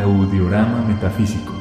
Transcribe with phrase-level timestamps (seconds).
[0.00, 1.52] Audiorama Metafísico.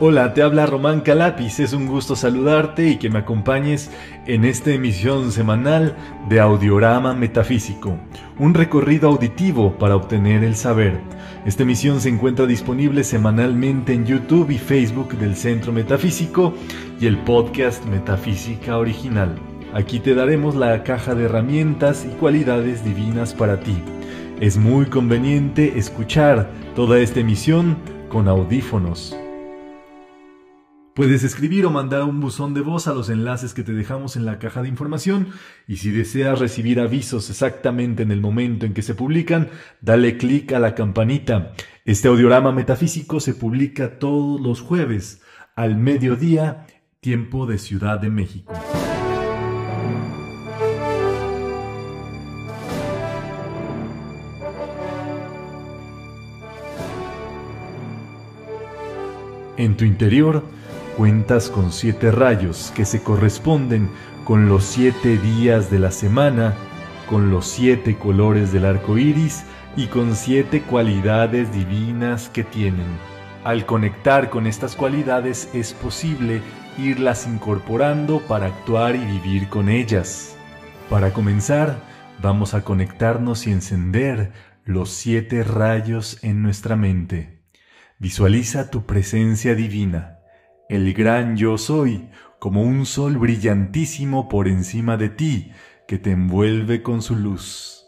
[0.00, 3.90] Hola, te habla Román Calapis, es un gusto saludarte y que me acompañes
[4.26, 5.96] en esta emisión semanal
[6.28, 7.96] de Audiorama Metafísico,
[8.38, 11.00] un recorrido auditivo para obtener el saber.
[11.46, 16.54] Esta emisión se encuentra disponible semanalmente en YouTube y Facebook del Centro Metafísico
[17.00, 19.53] y el podcast Metafísica Original.
[19.74, 23.76] Aquí te daremos la caja de herramientas y cualidades divinas para ti.
[24.40, 27.76] Es muy conveniente escuchar toda esta emisión
[28.08, 29.16] con audífonos.
[30.94, 34.24] Puedes escribir o mandar un buzón de voz a los enlaces que te dejamos en
[34.24, 35.30] la caja de información
[35.66, 39.48] y si deseas recibir avisos exactamente en el momento en que se publican,
[39.80, 41.52] dale clic a la campanita.
[41.84, 45.20] Este audiorama metafísico se publica todos los jueves
[45.56, 46.64] al mediodía,
[47.00, 48.52] tiempo de Ciudad de México.
[59.56, 60.42] En tu interior,
[60.96, 63.90] Cuentas con siete rayos que se corresponden
[64.24, 66.54] con los siete días de la semana,
[67.10, 69.42] con los siete colores del arco iris
[69.76, 72.86] y con siete cualidades divinas que tienen.
[73.42, 76.40] Al conectar con estas cualidades es posible
[76.78, 80.36] irlas incorporando para actuar y vivir con ellas.
[80.88, 81.76] Para comenzar,
[82.22, 84.30] vamos a conectarnos y encender
[84.64, 87.33] los siete rayos en nuestra mente.
[88.04, 90.18] Visualiza tu presencia divina
[90.68, 95.52] el gran yo soy, como un sol brillantísimo por encima de ti,
[95.88, 97.86] que te envuelve con su luz.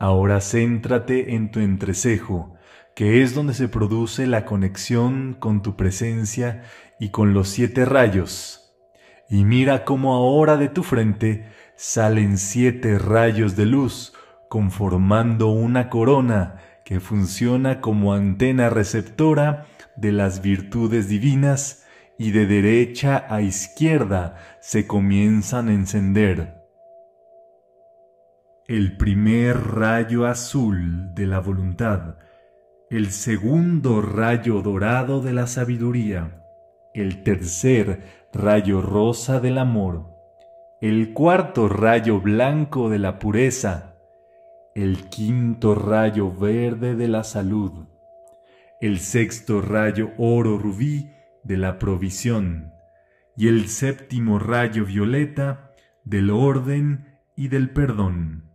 [0.00, 2.54] Ahora céntrate en tu entrecejo,
[2.96, 6.62] que es donde se produce la conexión con tu presencia
[6.98, 8.74] y con los siete rayos.
[9.28, 14.14] Y mira cómo ahora de tu frente salen siete rayos de luz,
[14.48, 21.86] conformando una corona que funciona como antena receptora de las virtudes divinas
[22.18, 26.62] y de derecha a izquierda se comienzan a encender.
[28.66, 32.16] El primer rayo azul de la voluntad,
[32.90, 36.42] el segundo rayo dorado de la sabiduría,
[36.94, 40.10] el tercer rayo rosa del amor,
[40.80, 43.93] el cuarto rayo blanco de la pureza,
[44.74, 47.86] el quinto rayo verde de la salud,
[48.80, 51.10] el sexto rayo oro rubí
[51.44, 52.72] de la provisión
[53.36, 55.70] y el séptimo rayo violeta
[56.02, 58.50] del orden y del perdón.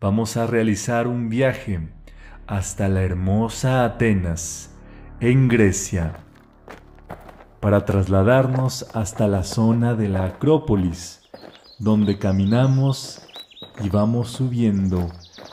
[0.00, 1.88] Vamos a realizar un viaje
[2.46, 4.71] hasta la hermosa Atenas,
[5.22, 6.14] en Grecia,
[7.60, 11.20] para trasladarnos hasta la zona de la Acrópolis,
[11.78, 13.20] donde caminamos
[13.84, 15.12] y vamos subiendo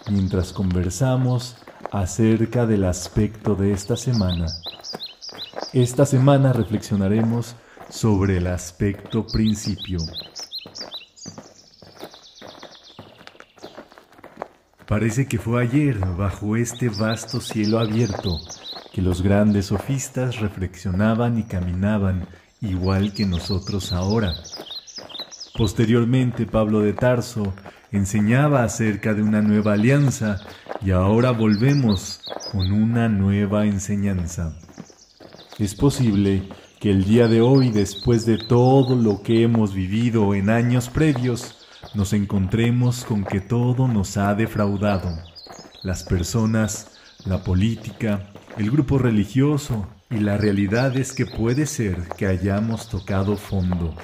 [0.10, 1.56] mientras conversamos
[1.92, 4.48] acerca del aspecto de esta semana.
[5.72, 7.56] Esta semana reflexionaremos
[7.92, 10.00] sobre el aspecto principio.
[14.88, 18.40] Parece que fue ayer, bajo este vasto cielo abierto,
[18.94, 22.28] que los grandes sofistas reflexionaban y caminaban
[22.62, 24.34] igual que nosotros ahora
[25.60, 27.54] Posteriormente, Pablo de Tarso
[27.92, 30.40] enseñaba acerca de una nueva alianza
[30.82, 32.22] y ahora volvemos
[32.54, 34.54] con una nueva enseñanza.
[35.58, 36.48] Es posible
[36.80, 41.58] que el día de hoy, después de todo lo que hemos vivido en años previos,
[41.94, 45.10] nos encontremos con que todo nos ha defraudado.
[45.84, 46.92] Las personas,
[47.26, 53.38] la política, el grupo religioso y la realidad es que puede ser que hayamos tocado
[53.38, 53.96] fondo.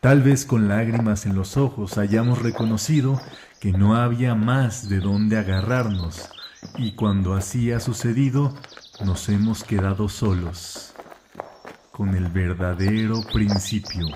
[0.00, 3.20] Tal vez con lágrimas en los ojos hayamos reconocido
[3.60, 6.30] que no había más de dónde agarrarnos
[6.78, 8.54] y cuando así ha sucedido
[9.04, 10.94] nos hemos quedado solos
[11.92, 14.06] con el verdadero principio.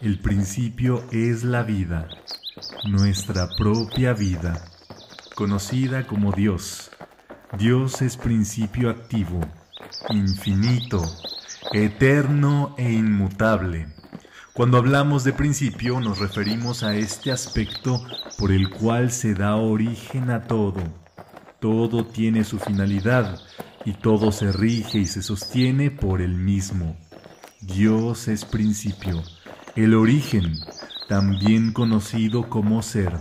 [0.00, 2.08] El principio es la vida,
[2.88, 4.64] nuestra propia vida,
[5.34, 6.90] conocida como Dios.
[7.56, 9.40] Dios es principio activo,
[10.10, 11.02] infinito,
[11.72, 13.88] eterno e inmutable.
[14.52, 18.04] Cuando hablamos de principio nos referimos a este aspecto
[18.38, 20.82] por el cual se da origen a todo.
[21.58, 23.40] Todo tiene su finalidad
[23.86, 26.98] y todo se rige y se sostiene por el mismo.
[27.62, 29.22] Dios es principio,
[29.74, 30.54] el origen,
[31.08, 33.12] también conocido como ser.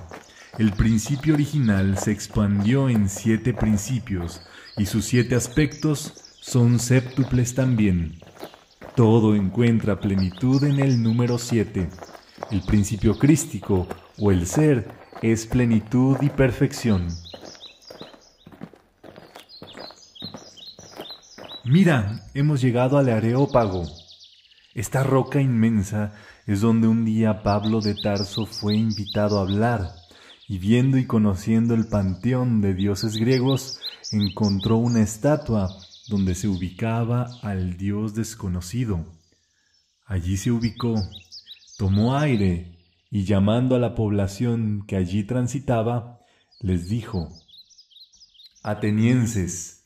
[0.58, 4.42] El principio original se expandió en siete principios
[4.76, 8.20] y sus siete aspectos son séptuples también.
[8.96, 11.90] Todo encuentra plenitud en el número siete.
[12.50, 14.88] El principio crístico o el ser
[15.22, 17.08] es plenitud y perfección.
[21.66, 23.84] Mira, hemos llegado al Areópago.
[24.74, 26.14] Esta roca inmensa
[26.46, 29.92] es donde un día Pablo de Tarso fue invitado a hablar,
[30.48, 33.80] y viendo y conociendo el panteón de dioses griegos,
[34.12, 35.70] encontró una estatua
[36.08, 39.06] donde se ubicaba al dios desconocido.
[40.06, 40.96] Allí se ubicó,
[41.78, 42.78] tomó aire
[43.12, 46.22] y llamando a la población que allí transitaba,
[46.62, 47.30] les dijo,
[48.64, 49.86] Atenienses,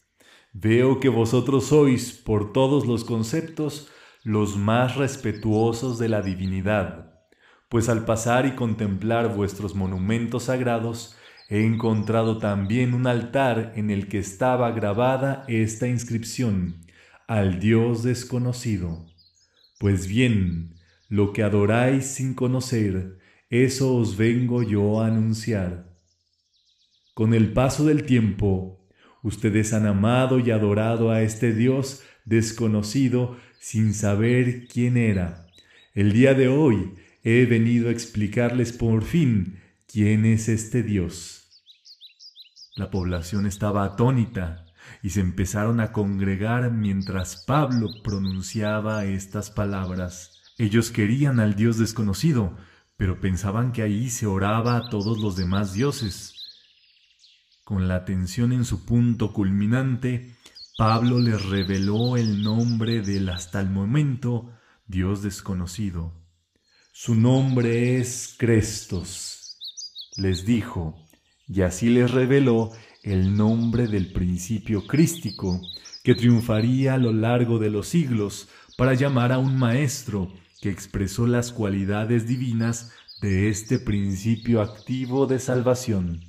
[0.54, 3.88] veo que vosotros sois, por todos los conceptos,
[4.24, 7.11] los más respetuosos de la divinidad,
[7.72, 11.16] pues al pasar y contemplar vuestros monumentos sagrados,
[11.48, 16.82] he encontrado también un altar en el que estaba grabada esta inscripción,
[17.30, 19.06] al Dios desconocido.
[19.80, 20.76] Pues bien,
[21.08, 23.20] lo que adoráis sin conocer,
[23.50, 25.96] eso os vengo yo a anunciar.
[27.14, 28.86] Con el paso del tiempo,
[29.24, 35.48] ustedes han amado y adorado a este Dios desconocido sin saber quién era.
[35.94, 41.42] El día de hoy he venido a explicarles por fin quién es este Dios.
[42.76, 44.66] La población estaba atónita
[45.04, 50.42] y se empezaron a congregar mientras Pablo pronunciaba estas palabras.
[50.58, 52.58] Ellos querían al Dios desconocido,
[52.98, 56.36] pero pensaban que ahí se oraba a todos los demás dioses.
[57.64, 60.36] Con la atención en su punto culminante,
[60.78, 64.52] Pablo les reveló el nombre del hasta el momento
[64.88, 66.14] Dios desconocido.
[67.04, 69.58] Su nombre es Crestos.
[70.18, 71.08] Les dijo,
[71.48, 72.70] y así les reveló
[73.02, 75.60] el nombre del principio crístico,
[76.04, 80.32] que triunfaría a lo largo de los siglos para llamar a un maestro
[80.62, 86.22] que expresó las cualidades divinas de este principio activo de salvación.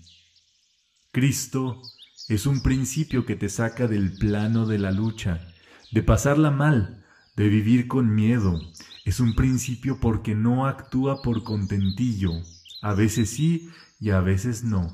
[1.10, 1.82] Cristo
[2.30, 5.52] es un principio que te saca del plano de la lucha,
[5.90, 7.04] de pasarla mal,
[7.36, 8.58] de vivir con miedo.
[9.04, 12.32] Es un principio porque no actúa por contentillo,
[12.82, 13.70] a veces sí
[14.00, 14.92] y a veces no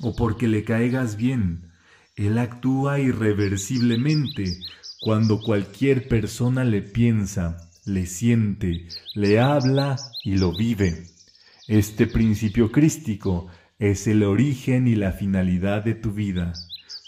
[0.00, 1.70] o porque le caigas bien.
[2.16, 4.58] Él actúa irreversiblemente
[5.00, 11.06] cuando cualquier persona le piensa, le siente, le habla y lo vive.
[11.68, 13.46] Este principio crístico
[13.78, 16.52] es el origen y la finalidad de tu vida.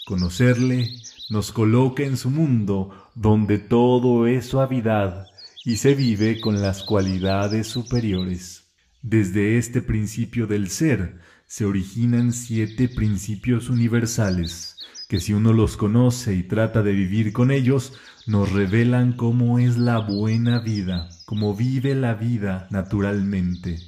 [0.05, 0.89] Conocerle
[1.29, 5.27] nos coloca en su mundo donde todo es suavidad
[5.65, 8.67] y se vive con las cualidades superiores.
[9.01, 14.77] Desde este principio del ser se originan siete principios universales,
[15.07, 17.93] que si uno los conoce y trata de vivir con ellos,
[18.25, 23.79] nos revelan cómo es la buena vida, cómo vive la vida naturalmente.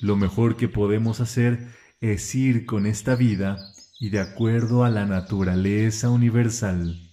[0.00, 1.68] Lo mejor que podemos hacer
[2.00, 3.58] es ir con esta vida
[3.98, 7.10] y de acuerdo a la naturaleza universal.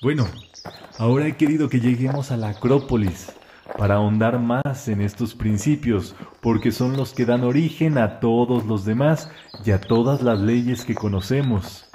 [0.00, 0.26] Bueno,
[0.98, 3.32] ahora he querido que lleguemos a la Acrópolis,
[3.76, 8.84] para ahondar más en estos principios, porque son los que dan origen a todos los
[8.84, 9.30] demás
[9.64, 11.86] y a todas las leyes que conocemos.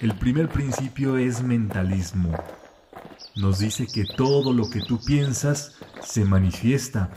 [0.00, 2.32] El primer principio es mentalismo.
[3.34, 7.10] Nos dice que todo lo que tú piensas se manifiesta.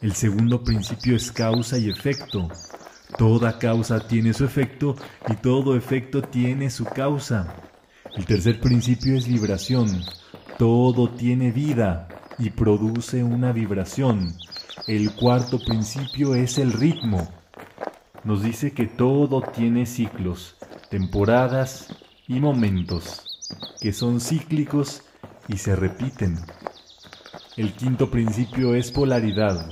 [0.00, 2.48] El segundo principio es causa y efecto.
[3.18, 4.96] Toda causa tiene su efecto
[5.28, 7.54] y todo efecto tiene su causa.
[8.14, 10.04] El tercer principio es vibración.
[10.58, 14.34] Todo tiene vida y produce una vibración.
[14.86, 17.26] El cuarto principio es el ritmo.
[18.24, 20.56] Nos dice que todo tiene ciclos,
[20.90, 21.88] temporadas
[22.28, 23.40] y momentos,
[23.80, 25.02] que son cíclicos
[25.48, 26.38] y se repiten.
[27.56, 29.68] El quinto principio es polaridad.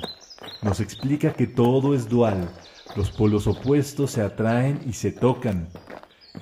[0.63, 2.51] Nos explica que todo es dual,
[2.97, 5.69] los polos opuestos se atraen y se tocan.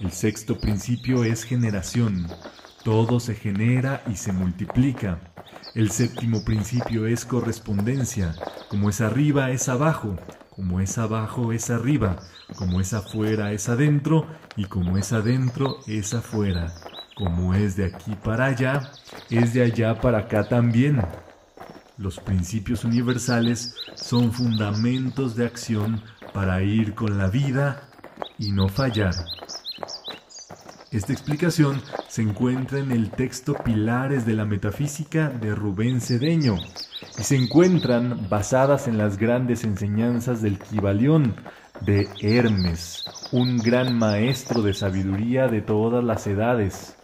[0.01, 2.29] El sexto principio es generación.
[2.85, 5.19] Todo se genera y se multiplica.
[5.75, 8.35] El séptimo principio es correspondencia.
[8.69, 10.17] Como es arriba es abajo,
[10.55, 12.17] como es abajo es arriba,
[12.57, 14.27] como es afuera es adentro
[14.57, 16.73] y como es adentro es afuera.
[17.17, 18.93] Como es de aquí para allá,
[19.31, 21.01] es de allá para acá también.
[21.97, 26.03] Los principios universales son fundamentos de acción
[26.33, 27.89] para ir con la vida
[28.39, 29.15] y no fallar.
[30.91, 36.57] Esta explicación se encuentra en el texto Pilares de la Metafísica de Rubén Cedeño
[37.19, 41.37] y se encuentran basadas en las grandes enseñanzas del Kibalión
[41.83, 46.97] de Hermes, un gran maestro de sabiduría de todas las edades.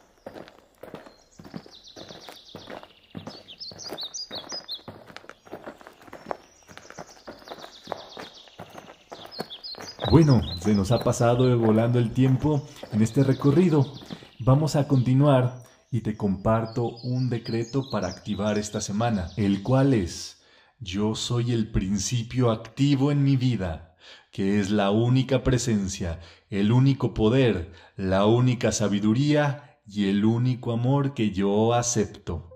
[10.10, 13.84] Bueno, se nos ha pasado volando el tiempo en este recorrido.
[14.38, 20.42] Vamos a continuar y te comparto un decreto para activar esta semana, el cual es,
[20.80, 23.94] yo soy el principio activo en mi vida,
[24.32, 31.12] que es la única presencia, el único poder, la única sabiduría y el único amor
[31.12, 32.53] que yo acepto.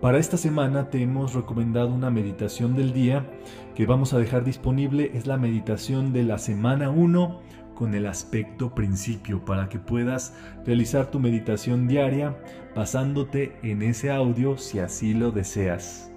[0.00, 3.26] Para esta semana te hemos recomendado una meditación del día
[3.74, 5.10] que vamos a dejar disponible.
[5.14, 7.40] Es la meditación de la semana 1
[7.74, 12.36] con el aspecto principio para que puedas realizar tu meditación diaria
[12.76, 16.12] basándote en ese audio si así lo deseas.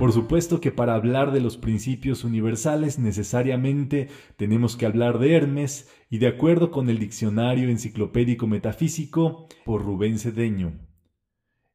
[0.00, 5.90] Por supuesto que para hablar de los principios universales necesariamente tenemos que hablar de Hermes
[6.08, 10.72] y de acuerdo con el Diccionario Enciclopédico Metafísico por Rubén Cedeño.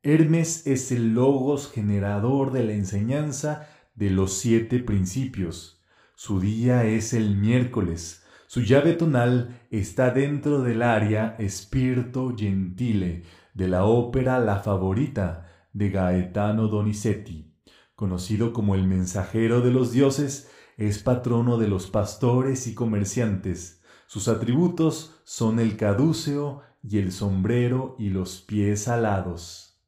[0.01, 5.83] Hermes es el logos generador de la enseñanza de los siete principios.
[6.15, 8.25] Su día es el miércoles.
[8.47, 13.21] Su llave tonal está dentro del área Spirito Gentile
[13.53, 17.54] de la ópera La Favorita de Gaetano Donizetti
[17.95, 23.81] conocido como el mensajero de los dioses, es patrono de los pastores y comerciantes.
[24.07, 29.81] Sus atributos son el caduceo y el sombrero y los pies alados.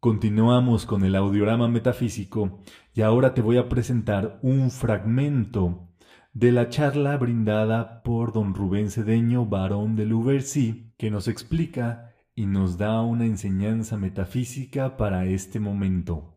[0.00, 2.60] Continuamos con el audiorama metafísico
[2.92, 5.88] y ahora te voy a presentar un fragmento
[6.34, 12.46] de la charla brindada por don Rubén Cedeño, barón de Louvercy, que nos explica y
[12.46, 16.34] nos da una enseñanza metafísica para este momento.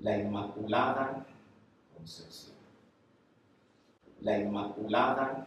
[0.00, 1.26] La Inmaculada
[1.96, 2.56] Concepción.
[4.20, 5.46] La Inmaculada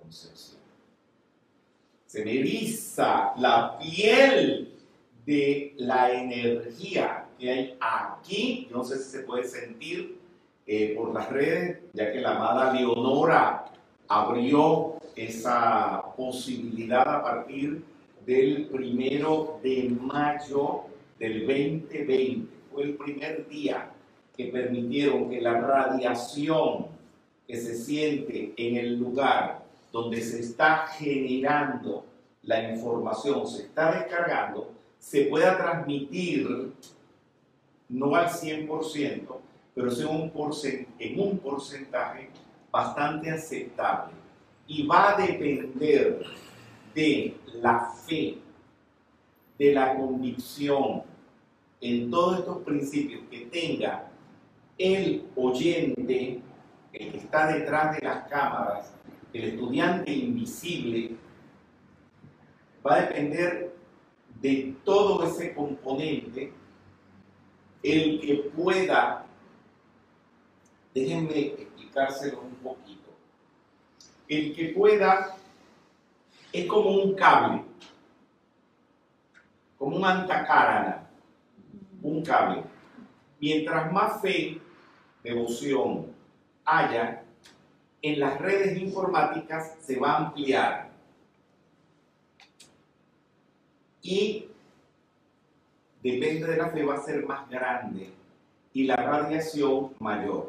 [0.00, 0.60] Concepción.
[2.06, 4.72] Se me eriza la piel
[5.24, 8.68] de la energía que hay aquí.
[8.70, 10.20] no sé si se puede sentir
[10.64, 13.66] eh, por las redes, ya que la amada Leonora
[14.08, 17.84] abrió esa posibilidad a partir
[18.26, 20.82] del primero de mayo
[21.18, 22.56] del 2020.
[22.72, 23.90] Fue el primer día
[24.36, 26.88] que permitieron que la radiación
[27.46, 32.04] que se siente en el lugar donde se está generando
[32.42, 36.72] la información, se está descargando, se pueda transmitir
[37.88, 39.20] no al 100%,
[39.74, 40.32] pero un,
[40.98, 42.28] en un porcentaje
[42.70, 44.12] bastante aceptable.
[44.66, 46.26] Y va a depender
[46.96, 48.38] de la fe,
[49.58, 51.02] de la convicción
[51.78, 54.10] en todos estos principios que tenga
[54.78, 56.40] el oyente,
[56.94, 58.94] el que está detrás de las cámaras,
[59.34, 61.16] el estudiante invisible,
[62.84, 63.74] va a depender
[64.40, 66.50] de todo ese componente.
[67.82, 69.26] El que pueda,
[70.94, 73.10] déjenme explicárselo un poquito,
[74.28, 75.36] el que pueda
[76.56, 77.62] es como un cable,
[79.76, 81.06] como un antacarana,
[82.02, 82.62] un cable.
[83.38, 84.58] Mientras más fe,
[85.22, 86.06] devoción
[86.64, 87.22] haya,
[88.00, 90.90] en las redes informáticas se va a ampliar.
[94.00, 94.48] Y
[96.02, 98.14] depende de la fe, va a ser más grande
[98.72, 100.48] y la radiación mayor.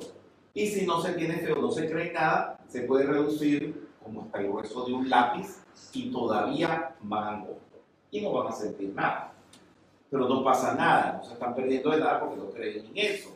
[0.53, 4.23] Y si no se tiene fe o no se cree nada, se puede reducir como
[4.23, 7.77] hasta el grueso de un lápiz y todavía más angosto.
[8.09, 9.33] Y no van a sentir nada.
[10.09, 13.29] Pero no pasa nada, no se están perdiendo de nada porque no creen en eso.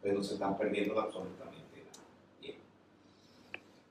[0.00, 2.06] Pero no se están perdiendo absolutamente nada.
[2.40, 2.56] Bien.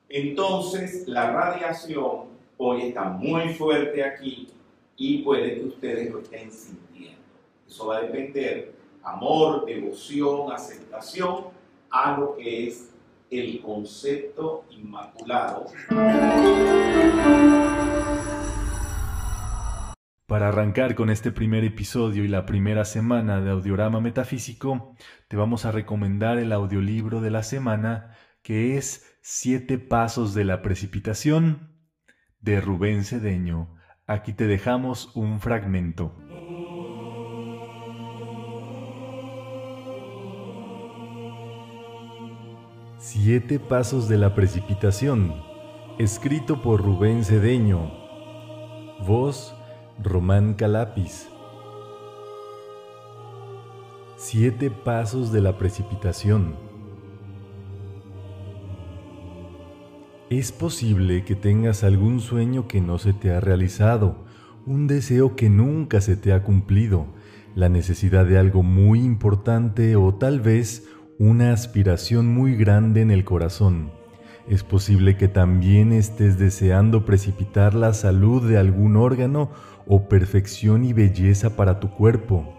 [0.08, 2.24] Entonces, la radiación
[2.56, 4.48] hoy está muy fuerte aquí
[4.96, 7.20] y puede que ustedes lo estén sintiendo.
[7.68, 11.48] Eso va a depender amor, devoción, aceptación
[11.90, 12.93] a lo que es
[13.30, 15.66] el concepto inmaculado.
[20.26, 24.96] Para arrancar con este primer episodio y la primera semana de Audiorama Metafísico,
[25.28, 30.60] te vamos a recomendar el audiolibro de la semana que es Siete Pasos de la
[30.62, 31.74] Precipitación
[32.40, 33.76] de Rubén Cedeño.
[34.06, 36.14] Aquí te dejamos un fragmento.
[43.16, 45.34] Siete Pasos de la Precipitación,
[46.00, 47.92] escrito por Rubén Cedeño.
[49.06, 49.54] Voz,
[50.02, 51.28] Román Calapis.
[54.16, 56.56] Siete Pasos de la Precipitación.
[60.28, 64.24] Es posible que tengas algún sueño que no se te ha realizado,
[64.66, 67.06] un deseo que nunca se te ha cumplido,
[67.54, 73.24] la necesidad de algo muy importante o tal vez una aspiración muy grande en el
[73.24, 73.92] corazón.
[74.48, 79.50] Es posible que también estés deseando precipitar la salud de algún órgano
[79.86, 82.52] o perfección y belleza para tu cuerpo.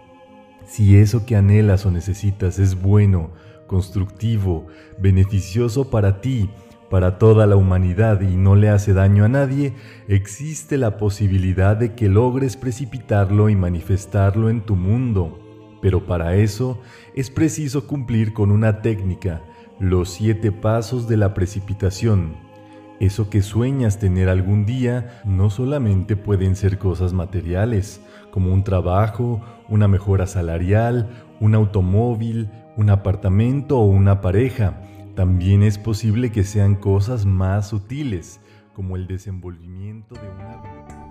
[0.64, 3.30] Si eso que anhelas o necesitas es bueno,
[3.66, 4.66] constructivo,
[4.98, 6.48] beneficioso para ti,
[6.90, 9.74] para toda la humanidad y no le hace daño a nadie,
[10.08, 15.45] existe la posibilidad de que logres precipitarlo y manifestarlo en tu mundo.
[15.86, 16.80] Pero para eso
[17.14, 19.42] es preciso cumplir con una técnica,
[19.78, 22.34] los siete pasos de la precipitación.
[22.98, 28.00] Eso que sueñas tener algún día no solamente pueden ser cosas materiales,
[28.32, 34.82] como un trabajo, una mejora salarial, un automóvil, un apartamento o una pareja.
[35.14, 38.40] También es posible que sean cosas más sutiles,
[38.74, 41.05] como el desenvolvimiento de una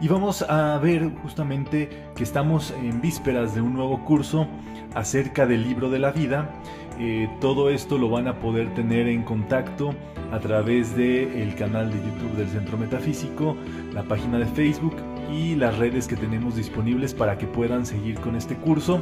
[0.00, 4.46] y vamos a ver justamente que estamos en vísperas de un nuevo curso
[4.94, 6.50] acerca del libro de la vida.
[7.00, 9.94] Eh, todo esto lo van a poder tener en contacto
[10.32, 13.56] a través del canal de YouTube del Centro Metafísico,
[13.92, 14.96] la página de Facebook
[15.32, 19.00] y las redes que tenemos disponibles para que puedan seguir con este curso.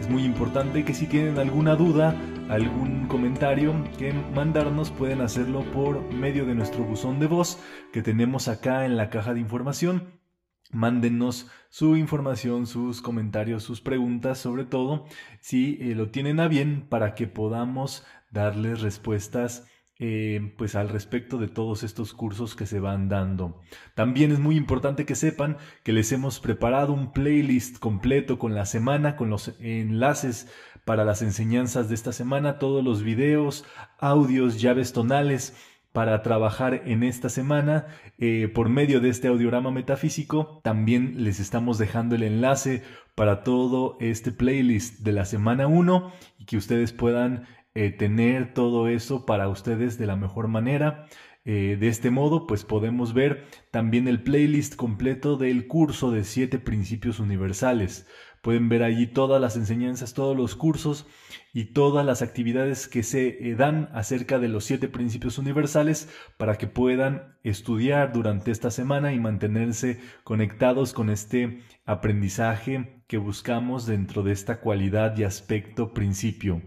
[0.00, 2.16] Es muy importante que si tienen alguna duda,
[2.48, 7.60] algún comentario que mandarnos pueden hacerlo por medio de nuestro buzón de voz
[7.92, 10.21] que tenemos acá en la caja de información
[10.70, 15.06] Mándenos su información, sus comentarios, sus preguntas, sobre todo
[15.40, 19.66] si eh, lo tienen a bien para que podamos darles respuestas
[20.04, 23.60] eh, pues al respecto de todos estos cursos que se van dando.
[23.94, 28.66] También es muy importante que sepan que les hemos preparado un playlist completo con la
[28.66, 30.48] semana, con los enlaces
[30.84, 33.64] para las enseñanzas de esta semana, todos los videos,
[33.98, 35.54] audios, llaves tonales
[35.92, 37.86] para trabajar en esta semana
[38.18, 40.60] eh, por medio de este audiorama metafísico.
[40.62, 42.82] También les estamos dejando el enlace
[43.14, 48.88] para todo este playlist de la semana 1 y que ustedes puedan eh, tener todo
[48.88, 51.06] eso para ustedes de la mejor manera.
[51.44, 56.58] Eh, de este modo, pues podemos ver también el playlist completo del curso de siete
[56.58, 58.06] principios universales.
[58.42, 61.06] Pueden ver allí todas las enseñanzas, todos los cursos
[61.54, 66.58] y todas las actividades que se eh, dan acerca de los siete principios universales para
[66.58, 74.24] que puedan estudiar durante esta semana y mantenerse conectados con este aprendizaje que buscamos dentro
[74.24, 76.62] de esta cualidad y aspecto principio.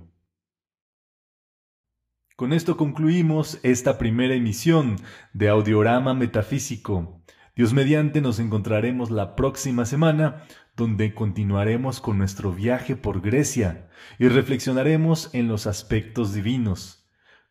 [2.37, 4.95] Con esto concluimos esta primera emisión
[5.33, 7.21] de Audiorama Metafísico.
[7.55, 10.43] Dios mediante nos encontraremos la próxima semana
[10.75, 17.04] donde continuaremos con nuestro viaje por Grecia y reflexionaremos en los aspectos divinos.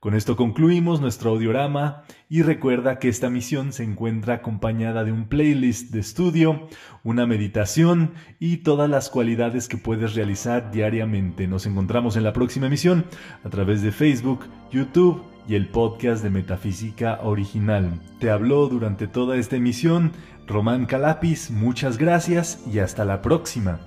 [0.05, 5.29] Con esto concluimos nuestro audiorama y recuerda que esta misión se encuentra acompañada de un
[5.29, 6.69] playlist de estudio,
[7.05, 11.49] una meditación y todas las cualidades que puedes realizar diariamente.
[11.49, 13.07] Nos encontramos en la próxima emisión
[13.45, 14.41] a través de Facebook,
[14.71, 17.99] YouTube y el podcast de Metafísica Original.
[18.21, 20.13] Te habló durante toda esta emisión
[20.47, 23.81] Román Calapis, muchas gracias y hasta la próxima.